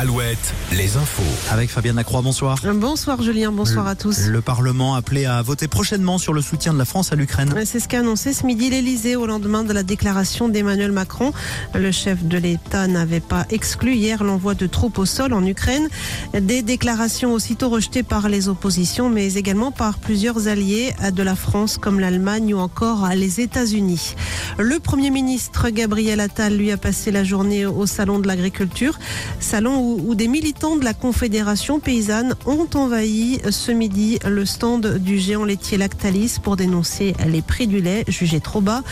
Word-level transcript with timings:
Alouette, 0.00 0.54
les 0.70 0.96
infos. 0.96 1.24
Avec 1.50 1.70
Fabienne 1.70 1.96
Lacroix, 1.96 2.22
bonsoir. 2.22 2.56
Bonsoir 2.72 3.20
Julien, 3.20 3.50
bonsoir 3.50 3.88
à 3.88 3.96
tous. 3.96 4.28
Le 4.28 4.40
Parlement 4.40 4.94
appelé 4.94 5.26
à 5.26 5.42
voter 5.42 5.66
prochainement 5.66 6.18
sur 6.18 6.32
le 6.32 6.40
soutien 6.40 6.72
de 6.72 6.78
la 6.78 6.84
France 6.84 7.12
à 7.12 7.16
l'Ukraine. 7.16 7.52
C'est 7.64 7.80
ce 7.80 7.88
qu'a 7.88 7.98
annoncé 7.98 8.32
ce 8.32 8.46
midi 8.46 8.70
l'Elysée 8.70 9.16
au 9.16 9.26
lendemain 9.26 9.64
de 9.64 9.72
la 9.72 9.82
déclaration 9.82 10.48
d'Emmanuel 10.48 10.92
Macron. 10.92 11.32
Le 11.74 11.90
chef 11.90 12.22
de 12.22 12.38
l'État 12.38 12.86
n'avait 12.86 13.18
pas 13.18 13.44
exclu 13.50 13.96
hier 13.96 14.22
l'envoi 14.22 14.54
de 14.54 14.68
troupes 14.68 14.98
au 14.98 15.04
sol 15.04 15.32
en 15.32 15.44
Ukraine. 15.44 15.88
Des 16.32 16.62
déclarations 16.62 17.32
aussitôt 17.32 17.68
rejetées 17.68 18.04
par 18.04 18.28
les 18.28 18.48
oppositions, 18.48 19.10
mais 19.10 19.34
également 19.34 19.72
par 19.72 19.98
plusieurs 19.98 20.46
alliés 20.46 20.94
de 21.12 21.22
la 21.24 21.34
France 21.34 21.76
comme 21.76 21.98
l'Allemagne 21.98 22.54
ou 22.54 22.58
encore 22.58 23.08
les 23.16 23.40
États-Unis. 23.40 24.14
Le 24.58 24.78
Premier 24.78 25.10
ministre 25.10 25.70
Gabriel 25.70 26.20
Attal 26.20 26.56
lui 26.56 26.70
a 26.70 26.76
passé 26.76 27.10
la 27.10 27.24
journée 27.24 27.66
au 27.66 27.84
Salon 27.86 28.20
de 28.20 28.28
l'Agriculture, 28.28 28.96
salon 29.40 29.80
où 29.80 29.87
où, 29.88 30.14
des 30.14 30.28
militants 30.28 30.76
de 30.76 30.84
la 30.84 30.94
Confédération 30.94 31.80
paysanne 31.80 32.34
ont 32.46 32.68
envahi 32.74 33.40
ce 33.50 33.72
midi 33.72 34.18
le 34.26 34.44
stand 34.44 34.98
du 34.98 35.18
géant 35.18 35.44
laitier 35.44 35.78
Lactalis 35.78 36.36
pour 36.42 36.56
dénoncer 36.56 37.14
les 37.26 37.42
prix 37.42 37.66
du 37.66 37.80
lait 37.80 38.04
jugés 38.08 38.40
trop 38.40 38.60
bas. 38.60 38.82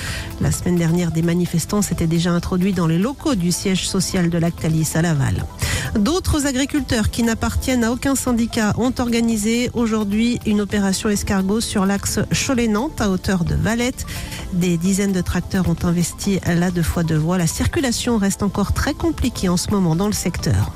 La 0.40 0.52
semaine 0.52 0.76
dernière, 0.76 1.10
des 1.10 1.22
manifestants 1.22 1.82
s'étaient 1.82 2.06
déjà 2.06 2.30
introduits 2.32 2.72
dans 2.72 2.86
les 2.86 2.98
locaux 2.98 3.34
du 3.34 3.52
siège 3.52 3.88
social 3.88 4.30
de 4.30 4.38
Lactalis 4.38 4.92
à 4.94 5.02
Laval. 5.02 5.44
D'autres 5.94 6.46
agriculteurs 6.46 7.10
qui 7.10 7.22
n'appartiennent 7.22 7.84
à 7.84 7.92
aucun 7.92 8.14
syndicat 8.14 8.74
ont 8.78 8.92
organisé 8.98 9.70
aujourd'hui 9.74 10.40
une 10.46 10.60
opération 10.60 11.08
escargot 11.08 11.60
sur 11.60 11.86
l'axe 11.86 12.18
Cholet-Nantes 12.32 13.00
à 13.00 13.10
hauteur 13.10 13.44
de 13.44 13.54
Valette. 13.54 14.06
Des 14.52 14.76
dizaines 14.76 15.12
de 15.12 15.20
tracteurs 15.20 15.68
ont 15.68 15.76
investi 15.84 16.38
là 16.46 16.70
deux 16.70 16.82
fois 16.82 17.02
deux 17.02 17.18
voies. 17.18 17.38
La 17.38 17.46
circulation 17.46 18.18
reste 18.18 18.42
encore 18.42 18.72
très 18.72 18.94
compliquée 18.94 19.48
en 19.48 19.56
ce 19.56 19.70
moment 19.70 19.96
dans 19.96 20.06
le 20.06 20.12
secteur. 20.12 20.72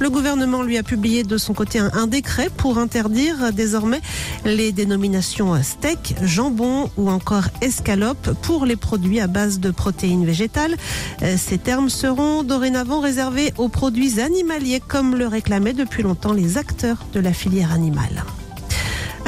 Le 0.00 0.10
gouvernement 0.10 0.62
lui 0.62 0.78
a 0.78 0.82
publié 0.82 1.24
de 1.24 1.36
son 1.38 1.54
côté 1.54 1.78
un, 1.78 2.06
décret 2.06 2.50
pour 2.56 2.78
interdire 2.78 3.52
désormais 3.52 4.00
les 4.44 4.72
dénominations 4.72 5.60
steak, 5.62 6.14
jambon 6.22 6.90
ou 6.96 7.10
encore 7.10 7.44
escalope 7.60 8.30
pour 8.42 8.64
les 8.64 8.76
produits 8.76 9.20
à 9.20 9.26
base 9.26 9.60
de 9.60 9.70
protéines 9.70 10.24
végétales. 10.24 10.76
Euh, 11.22 11.36
ces 11.36 11.58
termes 11.58 11.90
seront 11.90 12.42
dorénavant 12.42 13.00
réservés 13.00 13.52
aux 13.58 13.68
produits 13.68 14.20
animaliers 14.20 14.80
comme 14.80 15.16
le 15.16 15.26
réclamaient 15.26 15.72
depuis 15.72 16.02
longtemps 16.02 16.32
les 16.32 16.58
acteurs 16.58 17.06
de 17.12 17.20
la 17.20 17.32
filière 17.32 17.72
animale. 17.72 18.24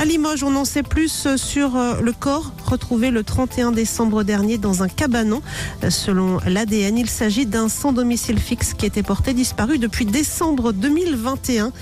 À 0.01 0.07
Limoges, 0.07 0.45
on 0.45 0.57
en 0.57 0.65
sait 0.65 0.83
plus 0.83 1.37
sur 1.37 1.77
euh, 1.77 2.01
le 2.01 2.15
corps 2.15 2.55
retrouvé 2.65 3.11
le 3.11 3.23
31 3.23 3.71
décembre 3.71 4.23
dernier 4.23 4.57
dans 4.57 4.83
un 4.83 4.89
cabanon. 4.89 5.43
Euh, 5.85 5.91
selon 5.91 6.39
l'ADN, 6.47 6.97
il 6.97 7.11
s'agit 7.11 7.45
d'un 7.45 7.69
sans 7.69 7.93
domicile 7.93 8.39
fixe 8.39 8.73
qui 8.73 8.87
était 8.87 9.03
porté 9.03 9.35
disparu 9.35 9.79
depuis 9.79 10.07
décembre 10.07 10.73
2021. 10.73 11.73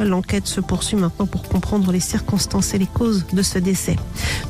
L'enquête 0.00 0.48
se 0.48 0.60
poursuit 0.60 0.96
maintenant 0.96 1.26
pour 1.26 1.44
comprendre 1.44 1.92
les 1.92 2.00
circonstances 2.00 2.74
et 2.74 2.78
les 2.78 2.86
causes 2.86 3.26
de 3.32 3.42
ce 3.42 3.60
décès. 3.60 3.94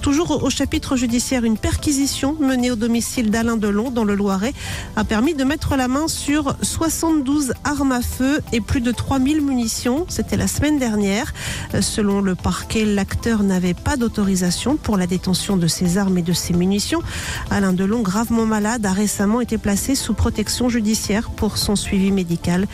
Toujours 0.00 0.42
au 0.42 0.48
chapitre 0.48 0.96
judiciaire, 0.96 1.44
une 1.44 1.58
perquisition 1.58 2.34
menée 2.40 2.70
au 2.70 2.76
domicile 2.76 3.30
d'Alain 3.30 3.58
Delon 3.58 3.90
dans 3.90 4.04
le 4.04 4.14
Loiret 4.14 4.54
a 4.96 5.04
permis 5.04 5.34
de 5.34 5.44
mettre 5.44 5.76
la 5.76 5.88
main 5.88 6.08
sur 6.08 6.56
72 6.62 7.52
armes 7.64 7.92
à 7.92 8.00
feu 8.00 8.40
et 8.54 8.62
plus 8.62 8.80
de 8.80 8.90
3000 8.90 9.42
munitions. 9.42 10.06
C'était 10.08 10.38
la 10.38 10.46
semaine 10.46 10.78
dernière. 10.78 11.34
Euh, 11.74 11.82
selon 11.82 12.22
le 12.22 12.34
parquet, 12.34 12.86
l'acte 12.86 13.17
n'avait 13.26 13.74
pas 13.74 13.96
d'autorisation 13.96 14.76
pour 14.76 14.96
la 14.96 15.06
détention 15.06 15.56
de 15.56 15.66
ses 15.66 15.98
armes 15.98 16.18
et 16.18 16.22
de 16.22 16.32
ses 16.32 16.54
munitions. 16.54 17.02
Alain 17.50 17.72
Delon, 17.72 18.00
gravement 18.00 18.46
malade, 18.46 18.86
a 18.86 18.92
récemment 18.92 19.40
été 19.40 19.58
placé 19.58 19.94
sous 19.94 20.14
protection 20.14 20.68
judiciaire 20.68 21.30
pour 21.30 21.58
son 21.58 21.76
suivi 21.76 22.12
médical. 22.12 22.66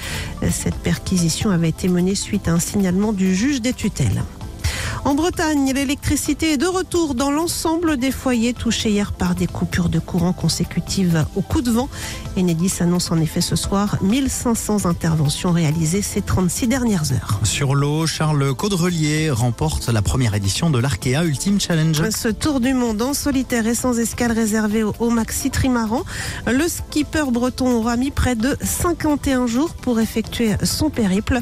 Cette 0.51 0.77
perquisition 0.77 1.51
avait 1.51 1.71
été 1.71 1.89
menée 1.89 2.15
suite 2.15 2.49
à 2.49 2.53
un 2.53 2.61
signalement 2.61 3.13
du 3.13 3.35
juge 3.35 3.61
des 3.61 3.73
tutelles. 3.73 4.23
En 5.05 5.15
Bretagne, 5.15 5.71
l'électricité 5.75 6.53
est 6.53 6.57
de 6.57 6.67
retour 6.67 7.15
dans 7.15 7.31
l'ensemble 7.31 7.99
des 7.99 8.11
foyers 8.11 8.55
touchés 8.55 8.89
hier 8.89 9.13
par 9.13 9.35
des 9.35 9.47
coupures 9.47 9.91
de 9.91 9.99
courant 9.99 10.33
consécutives 10.33 11.27
au 11.37 11.43
coup 11.43 11.61
de 11.61 11.71
vent. 11.71 11.91
Enedis 12.39 12.73
annonce 12.81 13.11
en 13.11 13.19
effet 13.19 13.43
ce 13.43 13.55
soir 13.55 13.99
1500 14.01 14.87
interventions 14.87 15.53
réalisées 15.53 16.01
ces 16.01 16.23
36 16.23 16.69
dernières 16.69 17.13
heures. 17.13 17.39
Sur 17.43 17.75
l'eau, 17.75 18.07
Charles 18.07 18.55
Caudrelier 18.55 19.31
remporte 19.31 19.91
la 19.91 20.01
première 20.01 20.35
édition 20.35 20.71
de 20.71 20.79
l'Arkea 20.79 21.23
Ultimate 21.23 21.61
Challenge. 21.61 22.11
Ce 22.11 22.29
tour 22.29 22.61
du 22.61 22.73
monde 22.73 23.03
en 23.03 23.13
solitaire 23.13 23.67
et 23.67 23.75
sans 23.75 23.99
escale 23.99 24.33
réservé 24.33 24.85
au 24.85 25.11
Maxi 25.11 25.51
Trimaran, 25.51 26.05
le 26.47 26.67
skipper 26.67 27.31
breton 27.31 27.77
aura 27.77 27.99
mis 27.99 28.11
près 28.11 28.37
de 28.37 28.57
51 28.63 29.47
jours 29.49 29.75
pour 29.75 30.01
effectuer 30.01 30.53
son 30.63 30.89
périple. 30.89 31.41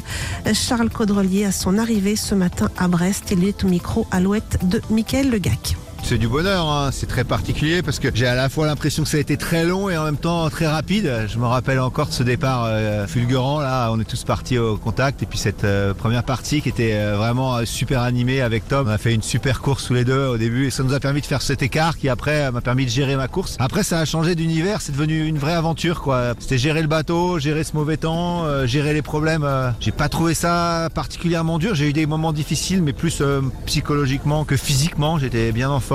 Charles 0.53 0.89
Caudrelier, 0.89 1.45
à 1.45 1.53
son 1.53 1.77
arrivée 1.77 2.17
ce 2.17 2.35
matin 2.35 2.69
à 2.77 2.89
Brest, 2.89 3.29
il 3.31 3.45
est 3.45 3.52
au 3.63 3.67
micro 3.67 4.07
Alouette 4.11 4.59
de 4.67 4.81
Mickaël 4.89 5.29
Legac. 5.29 5.75
C'est 6.05 6.17
du 6.17 6.27
bonheur, 6.27 6.67
hein. 6.67 6.89
c'est 6.91 7.05
très 7.07 7.23
particulier 7.23 7.81
parce 7.81 7.97
que 7.97 8.09
j'ai 8.13 8.27
à 8.27 8.35
la 8.35 8.49
fois 8.49 8.67
l'impression 8.67 9.03
que 9.03 9.09
ça 9.09 9.15
a 9.15 9.19
été 9.21 9.37
très 9.37 9.63
long 9.63 9.89
et 9.89 9.97
en 9.97 10.03
même 10.03 10.17
temps 10.17 10.49
très 10.49 10.67
rapide. 10.67 11.09
Je 11.29 11.39
me 11.39 11.45
rappelle 11.45 11.79
encore 11.79 12.07
de 12.07 12.11
ce 12.11 12.23
départ 12.23 12.65
euh, 12.67 13.07
fulgurant, 13.07 13.61
là 13.61 13.89
on 13.89 13.99
est 14.01 14.03
tous 14.03 14.25
partis 14.25 14.57
au 14.57 14.75
contact 14.75 15.23
et 15.23 15.25
puis 15.25 15.39
cette 15.39 15.63
euh, 15.63 15.93
première 15.93 16.23
partie 16.23 16.61
qui 16.61 16.67
était 16.67 16.91
euh, 16.95 17.15
vraiment 17.15 17.65
super 17.65 18.01
animée 18.01 18.41
avec 18.41 18.67
Tom. 18.67 18.87
On 18.87 18.91
a 18.91 18.97
fait 18.97 19.13
une 19.13 19.21
super 19.21 19.61
course 19.61 19.87
tous 19.87 19.93
les 19.93 20.03
deux 20.03 20.27
au 20.27 20.37
début 20.37 20.67
et 20.67 20.71
ça 20.71 20.83
nous 20.83 20.93
a 20.93 20.99
permis 20.99 21.21
de 21.21 21.25
faire 21.25 21.41
cet 21.41 21.63
écart 21.63 21.97
qui 21.97 22.09
après 22.09 22.51
m'a 22.51 22.61
permis 22.61 22.83
de 22.83 22.91
gérer 22.91 23.15
ma 23.15 23.29
course. 23.29 23.55
Après 23.59 23.83
ça 23.83 23.99
a 23.99 24.05
changé 24.05 24.35
d'univers, 24.35 24.81
c'est 24.81 24.91
devenu 24.91 25.25
une 25.25 25.37
vraie 25.37 25.55
aventure 25.55 26.01
quoi. 26.01 26.33
C'était 26.37 26.57
gérer 26.57 26.81
le 26.81 26.89
bateau, 26.89 27.39
gérer 27.39 27.63
ce 27.63 27.75
mauvais 27.75 27.97
temps, 27.97 28.65
gérer 28.65 28.93
les 28.93 29.01
problèmes. 29.01 29.47
J'ai 29.79 29.93
pas 29.93 30.09
trouvé 30.09 30.33
ça 30.33 30.89
particulièrement 30.93 31.59
dur, 31.59 31.75
j'ai 31.75 31.89
eu 31.89 31.93
des 31.93 32.05
moments 32.05 32.33
difficiles 32.33 32.83
mais 32.83 32.93
plus 32.93 33.23
psychologiquement 33.65 34.43
que 34.43 34.57
physiquement, 34.57 35.17
j'étais 35.17 35.53
bien 35.53 35.69
en 35.69 35.79
forme 35.79 35.92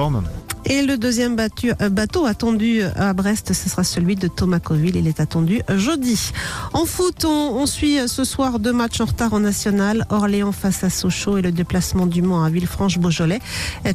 et 0.71 0.83
le 0.83 0.99
deuxième 0.99 1.37
euh, 1.39 1.89
bateau 1.89 2.27
attendu 2.27 2.83
à 2.83 3.15
Brest, 3.15 3.55
ce 3.55 3.69
sera 3.71 3.85
celui 3.85 4.17
de 4.17 4.29
Thomas 4.29 4.61
Coville. 4.61 4.97
Il 4.97 5.07
est 5.07 5.19
attendu 5.19 5.63
jeudi. 5.75 6.33
En 6.75 6.85
foot, 6.85 7.25
on, 7.25 7.65
suit 7.65 7.99
ce 8.07 8.23
soir 8.23 8.59
deux 8.59 8.73
matchs 8.73 9.01
en 9.01 9.07
retard 9.07 9.33
en 9.33 9.41
national. 9.41 10.05
Orléans 10.11 10.53
face 10.53 10.85
à 10.85 10.91
Sochaux 10.91 11.39
et 11.39 11.43
le 11.43 11.53
déplacement 11.53 12.07
du 12.07 12.21
Mans 12.21 12.45
à 12.45 12.51
Villefranche-Beaujolais. 12.51 13.41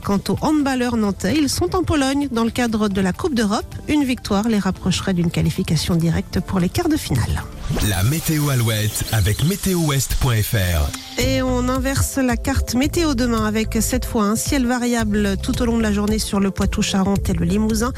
Quant 0.03 0.19
aux 0.29 0.37
handballeurs 0.41 0.97
nantais, 0.97 1.35
ils 1.37 1.49
sont 1.49 1.75
en 1.75 1.83
Pologne 1.83 2.27
dans 2.31 2.43
le 2.43 2.51
cadre 2.51 2.89
de 2.89 3.01
la 3.01 3.13
Coupe 3.13 3.35
d'Europe. 3.35 3.75
Une 3.87 4.03
victoire 4.03 4.47
les 4.47 4.59
rapprocherait 4.59 5.13
d'une 5.13 5.29
qualification 5.29 5.95
directe 5.95 6.39
pour 6.39 6.59
les 6.59 6.69
quarts 6.69 6.89
de 6.89 6.97
finale. 6.97 7.43
La 7.81 8.03
météo 8.03 8.49
Alouette 8.49 9.03
avec 9.11 9.43
météowest.fr. 9.43 11.19
Et 11.19 11.41
on 11.41 11.69
inverse 11.69 12.17
la 12.17 12.37
carte 12.37 12.75
météo 12.75 13.13
demain 13.13 13.45
avec 13.45 13.77
cette 13.81 14.05
fois 14.05 14.23
un 14.23 14.35
ciel 14.35 14.65
variable 14.65 15.37
tout 15.41 15.61
au 15.61 15.65
long 15.65 15.77
de 15.77 15.83
la 15.83 15.91
journée 15.91 16.19
sur 16.19 16.39
le 16.39 16.51
Poitou-Charentes 16.51 17.29
et 17.29 17.33
le 17.33 17.45
Limousin. 17.45 17.91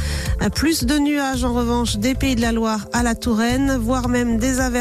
Plus 0.54 0.86
de 0.86 0.98
nuages 0.98 1.44
en 1.44 1.54
revanche 1.54 1.98
des 1.98 2.16
Pays 2.16 2.36
de 2.36 2.42
la 2.42 2.52
Loire 2.52 2.88
à 2.94 3.04
la 3.04 3.16
Touraine, 3.16 3.78
voire 3.78 4.10
même 4.10 4.38
des 4.38 4.60
averses 4.60 4.76